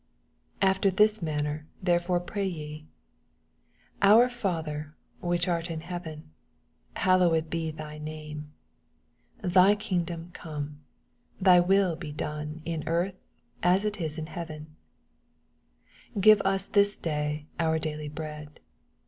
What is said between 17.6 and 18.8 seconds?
daily bread.